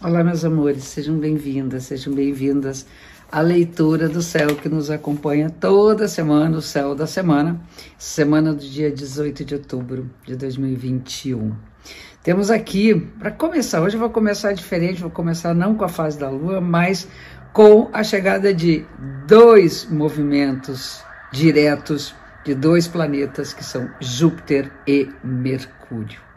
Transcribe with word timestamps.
Olá, 0.00 0.22
meus 0.22 0.44
amores, 0.44 0.84
sejam 0.84 1.18
bem-vindas, 1.18 1.82
sejam 1.82 2.14
bem-vindas 2.14 2.86
à 3.32 3.40
leitura 3.40 4.08
do 4.08 4.22
céu 4.22 4.54
que 4.54 4.68
nos 4.68 4.92
acompanha 4.92 5.50
toda 5.50 6.06
semana, 6.06 6.56
o 6.56 6.62
céu 6.62 6.94
da 6.94 7.04
semana, 7.04 7.60
semana 7.98 8.54
do 8.54 8.60
dia 8.60 8.92
18 8.92 9.44
de 9.44 9.54
outubro 9.56 10.08
de 10.24 10.36
2021. 10.36 11.52
Temos 12.22 12.48
aqui, 12.48 12.94
para 13.18 13.32
começar, 13.32 13.82
hoje 13.82 13.96
eu 13.96 14.00
vou 14.00 14.10
começar 14.10 14.52
diferente, 14.52 15.00
vou 15.00 15.10
começar 15.10 15.52
não 15.52 15.74
com 15.74 15.84
a 15.84 15.88
fase 15.88 16.16
da 16.16 16.30
lua, 16.30 16.60
mas 16.60 17.08
com 17.52 17.90
a 17.92 18.04
chegada 18.04 18.54
de 18.54 18.86
dois 19.26 19.84
movimentos 19.90 21.02
diretos 21.32 22.14
de 22.44 22.54
dois 22.54 22.86
planetas 22.86 23.52
que 23.52 23.64
são 23.64 23.90
Júpiter 24.00 24.70
e 24.86 25.08
Mercúrio. 25.24 26.27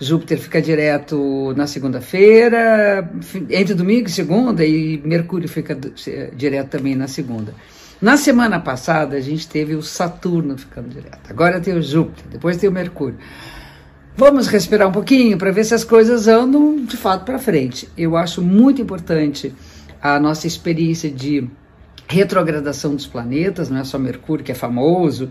Júpiter 0.00 0.38
fica 0.38 0.62
direto 0.62 1.52
na 1.54 1.66
segunda-feira, 1.66 3.10
entre 3.50 3.74
domingo 3.74 4.08
e 4.08 4.10
segunda, 4.10 4.64
e 4.64 4.98
Mercúrio 5.04 5.48
fica 5.48 5.78
direto 6.34 6.68
também 6.70 6.94
na 6.94 7.06
segunda. 7.06 7.54
Na 8.00 8.16
semana 8.16 8.58
passada, 8.58 9.16
a 9.16 9.20
gente 9.20 9.46
teve 9.46 9.74
o 9.74 9.82
Saturno 9.82 10.56
ficando 10.56 10.88
direto. 10.88 11.20
Agora 11.28 11.60
tem 11.60 11.74
o 11.74 11.82
Júpiter, 11.82 12.24
depois 12.30 12.56
tem 12.56 12.70
o 12.70 12.72
Mercúrio. 12.72 13.18
Vamos 14.16 14.46
respirar 14.46 14.88
um 14.88 14.92
pouquinho 14.92 15.36
para 15.36 15.50
ver 15.50 15.64
se 15.64 15.74
as 15.74 15.84
coisas 15.84 16.26
andam 16.26 16.82
de 16.82 16.96
fato 16.96 17.26
para 17.26 17.38
frente. 17.38 17.86
Eu 17.96 18.16
acho 18.16 18.40
muito 18.40 18.80
importante 18.80 19.54
a 20.00 20.18
nossa 20.18 20.46
experiência 20.46 21.10
de 21.10 21.46
retrogradação 22.08 22.94
dos 22.94 23.06
planetas, 23.06 23.68
não 23.68 23.78
é 23.78 23.84
só 23.84 23.98
Mercúrio 23.98 24.44
que 24.44 24.50
é 24.50 24.54
famoso, 24.54 25.30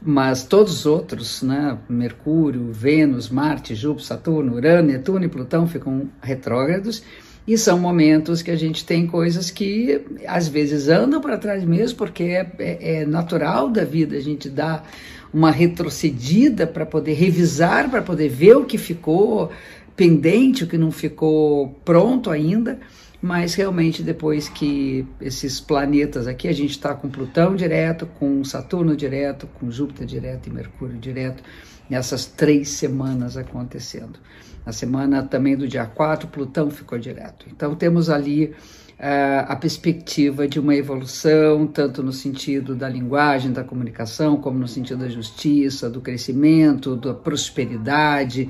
mas 0.00 0.44
todos 0.44 0.80
os 0.80 0.86
outros, 0.86 1.42
né, 1.42 1.76
Mercúrio, 1.88 2.70
Vênus, 2.72 3.28
Marte, 3.28 3.74
Júpiter, 3.74 4.06
Saturno, 4.06 4.54
Urano, 4.54 4.88
Netuno 4.88 5.24
e 5.24 5.28
Plutão 5.28 5.66
ficam 5.66 6.08
retrógrados 6.22 7.02
e 7.46 7.56
são 7.56 7.78
momentos 7.78 8.42
que 8.42 8.50
a 8.50 8.56
gente 8.56 8.84
tem 8.84 9.06
coisas 9.06 9.50
que 9.50 10.04
às 10.26 10.46
vezes 10.46 10.88
andam 10.88 11.20
para 11.20 11.38
trás 11.38 11.64
mesmo, 11.64 11.96
porque 11.96 12.24
é, 12.24 12.52
é, 12.58 13.00
é, 13.00 13.06
natural 13.06 13.70
da 13.70 13.84
vida 13.84 14.16
a 14.16 14.20
gente 14.20 14.48
dar 14.48 14.88
uma 15.32 15.50
retrocedida 15.50 16.66
para 16.66 16.86
poder 16.86 17.14
revisar, 17.14 17.90
para 17.90 18.02
poder 18.02 18.28
ver 18.28 18.56
o 18.56 18.64
que 18.64 18.78
ficou 18.78 19.50
pendente, 19.96 20.64
o 20.64 20.66
que 20.66 20.78
não 20.78 20.92
ficou 20.92 21.80
pronto 21.84 22.30
ainda 22.30 22.78
mas 23.20 23.54
realmente 23.54 24.02
depois 24.02 24.48
que 24.48 25.06
esses 25.20 25.60
planetas 25.60 26.26
aqui, 26.26 26.46
a 26.46 26.52
gente 26.52 26.70
está 26.70 26.94
com 26.94 27.08
Plutão 27.08 27.56
direto, 27.56 28.06
com 28.18 28.44
Saturno 28.44 28.96
direto, 28.96 29.48
com 29.54 29.70
Júpiter 29.70 30.06
direto 30.06 30.48
e 30.48 30.52
Mercúrio 30.52 30.96
direto, 30.98 31.42
nessas 31.90 32.26
três 32.26 32.68
semanas 32.70 33.36
acontecendo. 33.36 34.20
Na 34.64 34.72
semana 34.72 35.22
também 35.22 35.56
do 35.56 35.66
dia 35.66 35.86
4, 35.86 36.28
Plutão 36.28 36.70
ficou 36.70 36.98
direto. 36.98 37.46
Então 37.50 37.74
temos 37.74 38.08
ali 38.08 38.54
uh, 38.98 39.46
a 39.48 39.56
perspectiva 39.56 40.46
de 40.46 40.60
uma 40.60 40.76
evolução, 40.76 41.66
tanto 41.66 42.02
no 42.02 42.12
sentido 42.12 42.76
da 42.76 42.88
linguagem, 42.88 43.50
da 43.50 43.64
comunicação, 43.64 44.36
como 44.36 44.58
no 44.58 44.68
sentido 44.68 45.00
da 45.00 45.08
justiça, 45.08 45.90
do 45.90 46.00
crescimento, 46.00 46.94
da 46.94 47.14
prosperidade, 47.14 48.48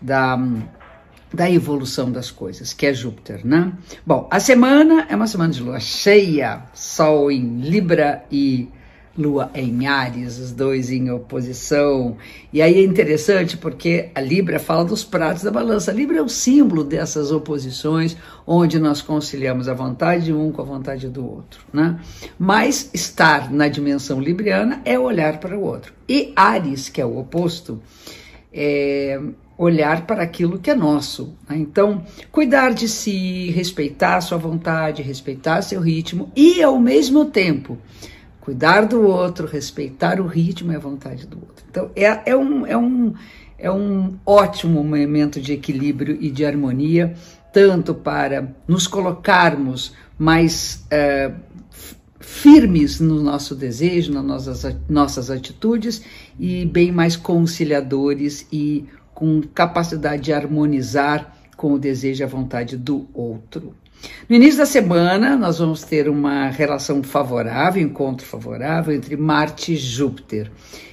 da 0.00 0.36
da 1.32 1.50
evolução 1.50 2.10
das 2.10 2.30
coisas, 2.30 2.72
que 2.72 2.86
é 2.86 2.94
Júpiter, 2.94 3.46
né? 3.46 3.72
Bom, 4.06 4.26
a 4.30 4.40
semana 4.40 5.06
é 5.08 5.16
uma 5.16 5.26
semana 5.26 5.52
de 5.52 5.62
lua 5.62 5.80
cheia, 5.80 6.62
Sol 6.74 7.30
em 7.30 7.60
Libra 7.60 8.24
e 8.30 8.68
Lua 9.16 9.50
em 9.52 9.86
Ares, 9.86 10.38
os 10.38 10.52
dois 10.52 10.90
em 10.90 11.10
oposição. 11.10 12.16
E 12.52 12.62
aí 12.62 12.74
é 12.74 12.84
interessante 12.84 13.56
porque 13.56 14.10
a 14.14 14.20
Libra 14.20 14.60
fala 14.60 14.84
dos 14.84 15.02
pratos 15.02 15.42
da 15.42 15.50
balança. 15.50 15.90
A 15.90 15.94
Libra 15.94 16.18
é 16.18 16.22
o 16.22 16.28
símbolo 16.28 16.84
dessas 16.84 17.32
oposições, 17.32 18.16
onde 18.46 18.78
nós 18.78 19.02
conciliamos 19.02 19.68
a 19.68 19.74
vontade 19.74 20.26
de 20.26 20.32
um 20.32 20.52
com 20.52 20.62
a 20.62 20.64
vontade 20.64 21.08
do 21.08 21.26
outro, 21.26 21.60
né? 21.72 21.98
Mas 22.38 22.90
estar 22.94 23.50
na 23.50 23.66
dimensão 23.66 24.20
libriana 24.20 24.80
é 24.84 24.96
olhar 24.96 25.40
para 25.40 25.58
o 25.58 25.62
outro. 25.62 25.92
E 26.08 26.32
Ares, 26.36 26.88
que 26.88 27.00
é 27.00 27.04
o 27.04 27.18
oposto, 27.18 27.82
é 28.52 29.20
olhar 29.58 30.06
para 30.06 30.22
aquilo 30.22 30.60
que 30.60 30.70
é 30.70 30.74
nosso. 30.74 31.34
Né? 31.48 31.58
Então, 31.58 32.04
cuidar 32.30 32.72
de 32.72 32.88
si, 32.88 33.50
respeitar 33.50 34.20
sua 34.20 34.38
vontade, 34.38 35.02
respeitar 35.02 35.60
seu 35.62 35.80
ritmo 35.80 36.30
e, 36.36 36.62
ao 36.62 36.78
mesmo 36.78 37.24
tempo, 37.24 37.76
cuidar 38.40 38.86
do 38.86 39.02
outro, 39.02 39.48
respeitar 39.48 40.20
o 40.20 40.26
ritmo 40.26 40.72
e 40.72 40.76
a 40.76 40.78
vontade 40.78 41.26
do 41.26 41.38
outro. 41.38 41.64
Então, 41.68 41.90
é, 41.96 42.30
é, 42.30 42.36
um, 42.36 42.64
é, 42.64 42.76
um, 42.76 43.12
é 43.58 43.70
um 43.70 44.16
ótimo 44.24 44.84
momento 44.84 45.40
de 45.40 45.52
equilíbrio 45.52 46.16
e 46.20 46.30
de 46.30 46.46
harmonia, 46.46 47.14
tanto 47.52 47.92
para 47.92 48.54
nos 48.66 48.86
colocarmos 48.86 49.92
mais. 50.16 50.86
É, 50.88 51.32
firmes 52.20 53.00
no 53.00 53.22
nosso 53.22 53.54
desejo, 53.54 54.12
nas 54.12 54.24
nossas, 54.24 54.76
nossas 54.88 55.30
atitudes 55.30 56.02
e 56.38 56.66
bem 56.66 56.92
mais 56.92 57.16
conciliadores 57.16 58.46
e 58.52 58.84
com 59.18 59.42
capacidade 59.52 60.22
de 60.22 60.32
harmonizar 60.32 61.34
com 61.56 61.72
o 61.72 61.78
desejo 61.78 62.22
e 62.22 62.24
a 62.24 62.28
vontade 62.28 62.76
do 62.76 63.08
outro. 63.12 63.74
No 64.28 64.36
início 64.36 64.58
da 64.58 64.64
semana, 64.64 65.34
nós 65.34 65.58
vamos 65.58 65.82
ter 65.82 66.08
uma 66.08 66.50
relação 66.50 67.02
favorável, 67.02 67.82
encontro 67.82 68.24
favorável 68.24 68.94
entre 68.94 69.16
Marte 69.16 69.72
e 69.72 69.76
Júpiter. 69.76 70.52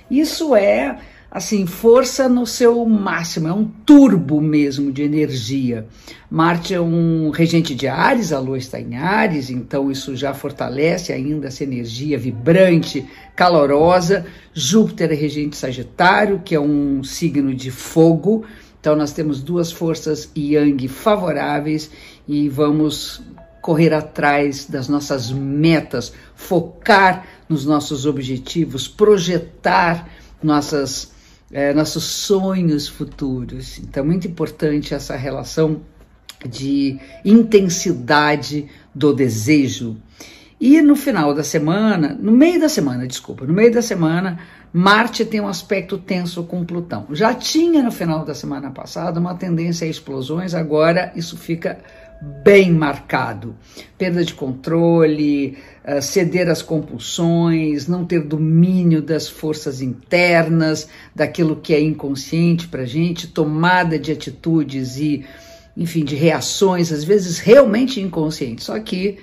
Isso 0.09 0.55
é 0.55 0.97
assim, 1.35 1.65
força 1.65 2.29
no 2.29 2.47
seu 2.47 2.85
máximo, 2.85 3.49
é 3.49 3.53
um 3.53 3.65
turbo 3.65 4.39
mesmo 4.39 4.89
de 4.89 5.03
energia. 5.03 5.85
Marte 6.31 6.73
é 6.73 6.79
um 6.79 7.29
regente 7.29 7.75
de 7.75 7.89
Ares, 7.89 8.31
a 8.31 8.39
Lua 8.39 8.57
está 8.57 8.79
em 8.79 8.95
Ares, 8.95 9.49
então 9.49 9.91
isso 9.91 10.15
já 10.15 10.33
fortalece 10.33 11.11
ainda 11.11 11.47
essa 11.47 11.61
energia 11.61 12.17
vibrante, 12.17 13.05
calorosa. 13.35 14.25
Júpiter 14.53 15.11
é 15.11 15.13
regente 15.13 15.57
Sagitário, 15.57 16.39
que 16.39 16.55
é 16.55 16.59
um 16.59 17.03
signo 17.03 17.53
de 17.53 17.69
fogo. 17.69 18.45
Então 18.79 18.95
nós 18.95 19.11
temos 19.11 19.43
duas 19.43 19.73
forças 19.73 20.31
yang 20.37 20.87
favoráveis 20.87 21.91
e 22.25 22.47
vamos 22.47 23.21
correr 23.61 23.93
atrás 23.93 24.67
das 24.67 24.87
nossas 24.87 25.33
metas, 25.33 26.13
focar 26.33 27.27
nos 27.49 27.65
nossos 27.65 28.05
objetivos, 28.05 28.87
projetar 28.87 30.07
nossas 30.41 31.13
é, 31.51 31.73
nossos 31.73 32.03
sonhos 32.03 32.87
futuros. 32.87 33.79
Então, 33.79 34.03
é 34.03 34.05
muito 34.05 34.27
importante 34.27 34.93
essa 34.93 35.15
relação 35.15 35.81
de 36.47 36.99
intensidade 37.23 38.67
do 38.93 39.13
desejo. 39.13 39.97
E 40.59 40.81
no 40.81 40.95
final 40.95 41.33
da 41.33 41.43
semana, 41.43 42.17
no 42.19 42.31
meio 42.31 42.59
da 42.59 42.69
semana, 42.69 43.05
desculpa, 43.05 43.45
no 43.45 43.53
meio 43.53 43.73
da 43.73 43.81
semana, 43.81 44.39
Marte 44.71 45.25
tem 45.25 45.41
um 45.41 45.47
aspecto 45.47 45.97
tenso 45.97 46.43
com 46.43 46.65
Plutão. 46.65 47.07
Já 47.11 47.33
tinha 47.33 47.83
no 47.83 47.91
final 47.91 48.23
da 48.23 48.33
semana 48.33 48.71
passada 48.71 49.19
uma 49.19 49.35
tendência 49.35 49.85
a 49.85 49.89
explosões, 49.89 50.53
agora 50.53 51.11
isso 51.15 51.37
fica 51.37 51.77
bem 52.43 52.71
marcado. 52.71 53.55
Perda 53.97 54.23
de 54.23 54.33
controle, 54.33 55.57
uh, 55.85 56.01
ceder 56.01 56.49
às 56.49 56.61
compulsões, 56.61 57.87
não 57.87 58.05
ter 58.05 58.21
domínio 58.21 59.01
das 59.01 59.27
forças 59.27 59.81
internas, 59.81 60.87
daquilo 61.13 61.57
que 61.57 61.73
é 61.73 61.81
inconsciente 61.81 62.67
para 62.67 62.85
gente, 62.85 63.27
tomada 63.27 63.99
de 63.99 64.11
atitudes 64.11 64.97
e, 64.97 65.25
enfim, 65.75 66.03
de 66.03 66.15
reações, 66.15 66.91
às 66.91 67.03
vezes 67.03 67.39
realmente 67.39 67.99
inconscientes. 67.99 68.65
Só 68.65 68.79
que 68.79 69.17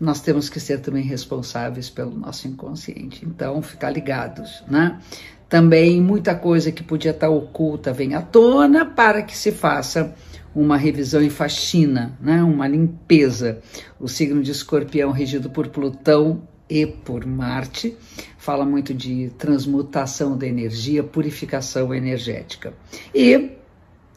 nós 0.00 0.20
temos 0.20 0.48
que 0.48 0.58
ser 0.58 0.80
também 0.80 1.04
responsáveis 1.04 1.90
pelo 1.90 2.16
nosso 2.16 2.48
inconsciente. 2.48 3.24
Então, 3.24 3.60
ficar 3.60 3.90
ligados, 3.90 4.64
né? 4.66 4.98
Também 5.48 6.00
muita 6.00 6.34
coisa 6.34 6.72
que 6.72 6.82
podia 6.82 7.10
estar 7.10 7.28
oculta 7.28 7.92
vem 7.92 8.14
à 8.14 8.22
tona 8.22 8.86
para 8.86 9.20
que 9.20 9.36
se 9.36 9.50
faça 9.50 10.14
uma 10.54 10.76
revisão 10.76 11.20
e 11.20 11.28
faxina, 11.28 12.16
né? 12.20 12.42
uma 12.42 12.68
limpeza. 12.68 13.60
O 13.98 14.08
signo 14.08 14.42
de 14.42 14.52
escorpião, 14.52 15.10
regido 15.10 15.50
por 15.50 15.68
Plutão 15.68 16.42
e 16.68 16.86
por 16.86 17.26
Marte, 17.26 17.96
fala 18.38 18.64
muito 18.64 18.94
de 18.94 19.30
transmutação 19.38 20.38
da 20.38 20.46
energia, 20.46 21.02
purificação 21.02 21.92
energética. 21.92 22.72
E 23.12 23.50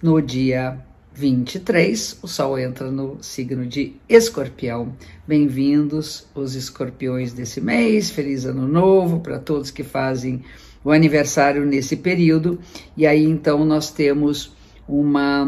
no 0.04 0.22
dia 0.22 0.80
23, 1.16 2.18
o 2.24 2.28
Sol 2.28 2.58
entra 2.58 2.90
no 2.90 3.22
signo 3.22 3.68
de 3.68 3.96
Escorpião. 4.10 4.96
Bem-vindos 5.28 6.26
os 6.34 6.56
escorpiões 6.56 7.34
desse 7.34 7.62
mês, 7.62 8.10
feliz 8.10 8.46
ano 8.46 8.68
novo 8.68 9.20
para 9.20 9.38
todos 9.38 9.70
que 9.70 9.84
fazem 9.84 10.42
o 10.84 10.92
aniversário 10.92 11.66
nesse 11.68 11.98
período. 11.98 12.60
E 12.98 13.06
aí 13.06 13.24
então 13.26 13.64
nós 13.64 13.92
temos 13.92 14.54
uma 14.88 15.48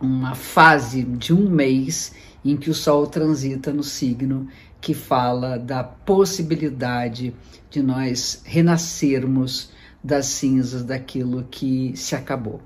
uma 0.00 0.34
fase 0.34 1.02
de 1.02 1.34
um 1.34 1.50
mês 1.50 2.14
em 2.42 2.56
que 2.56 2.70
o 2.70 2.74
Sol 2.74 3.06
transita 3.06 3.70
no 3.74 3.84
signo 3.84 4.48
que 4.80 4.94
fala 4.94 5.58
da 5.58 5.84
possibilidade 5.84 7.34
de 7.68 7.82
nós 7.82 8.40
renascermos 8.46 9.70
das 10.02 10.24
cinzas 10.24 10.82
daquilo 10.82 11.46
que 11.50 11.92
se 11.94 12.14
acabou. 12.14 12.62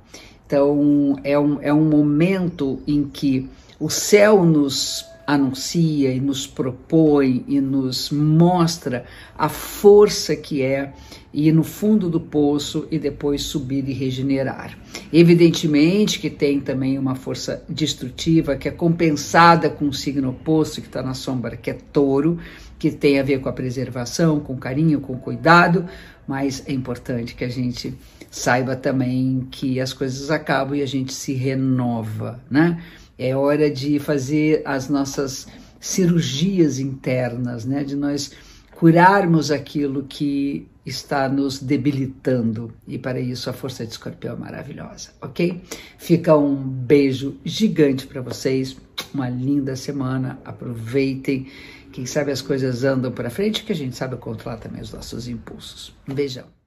Então, 0.47 1.19
é 1.25 1.39
um, 1.39 1.59
é 1.63 1.73
um 1.73 1.85
momento 1.85 2.81
em 2.87 3.05
que 3.05 3.49
o 3.81 3.89
céu 3.89 4.45
nos 4.45 5.07
anuncia 5.27 6.13
e 6.13 6.21
nos 6.21 6.47
propõe 6.47 7.45
e 7.49 7.61
nos 7.61 8.11
mostra 8.11 9.05
a 9.37 9.49
força 9.49 10.37
que 10.37 10.63
é 10.63 10.93
ir 11.33 11.53
no 11.53 11.65
fundo 11.65 12.09
do 12.09 12.21
poço 12.21 12.87
e 12.91 12.99
depois 12.99 13.43
subir 13.43 13.89
e 13.89 13.93
regenerar. 13.93 14.79
Evidentemente 15.13 16.19
que 16.19 16.31
tem 16.31 16.61
também 16.61 16.99
uma 16.99 17.15
força 17.15 17.65
destrutiva 17.69 18.57
que 18.57 18.69
é 18.69 18.71
compensada 18.71 19.69
com 19.69 19.89
o 19.89 19.93
signo 19.93 20.31
oposto 20.31 20.81
que 20.81 20.87
está 20.87 21.03
na 21.03 21.15
sombra, 21.15 21.57
que 21.57 21.71
é 21.71 21.75
touro, 21.93 22.39
que 22.79 22.91
tem 22.91 23.19
a 23.19 23.23
ver 23.23 23.41
com 23.41 23.49
a 23.49 23.53
preservação, 23.53 24.41
com 24.41 24.57
carinho, 24.57 25.01
com 25.01 25.17
cuidado, 25.17 25.87
mas 26.27 26.63
é 26.67 26.73
importante 26.73 27.35
que 27.35 27.45
a 27.45 27.49
gente 27.49 27.95
saiba 28.31 28.75
também 28.77 29.47
que 29.51 29.81
as 29.81 29.93
coisas 29.93 30.31
acabam 30.31 30.77
e 30.77 30.83
a 30.83 30.87
gente 30.87 31.13
se 31.13 31.33
renova, 31.33 32.41
né? 32.51 32.83
É 33.19 33.37
hora 33.37 33.71
de 33.71 33.99
fazer 33.99 34.63
as 34.65 34.89
nossas 34.89 35.47
cirurgias 35.81 36.79
internas, 36.79 37.65
né? 37.65 37.85
De 37.85 37.95
nós 37.95 38.33
curarmos 38.73 39.51
aquilo 39.51 40.05
que 40.05 40.69
está 40.85 41.29
nos 41.29 41.61
debilitando. 41.61 42.73
E 42.87 42.99
para 42.99 43.21
isso 43.21 43.49
a 43.49 43.53
força 43.53 43.87
de 43.87 43.93
escorpião 43.93 44.35
é 44.35 44.39
maravilhosa, 44.39 45.11
ok? 45.21 45.63
Fica 45.99 46.37
um 46.37 46.57
beijo 46.57 47.37
gigante 47.45 48.07
para 48.07 48.21
vocês, 48.21 48.77
uma 49.13 49.29
linda 49.29 49.77
semana, 49.77 50.39
aproveitem. 50.45 51.47
Quem 51.93 52.07
sabe 52.07 52.33
as 52.33 52.43
coisas 52.43 52.83
andam 52.83 53.13
para 53.13 53.31
frente, 53.31 53.63
que 53.63 53.73
a 53.73 53.77
gente 53.77 53.97
sabe 53.97 54.17
controlar 54.17 54.59
também 54.59 54.83
os 54.83 54.93
nossos 54.93 55.29
impulsos. 55.29 55.95
Um 56.09 56.15
beijão. 56.15 56.64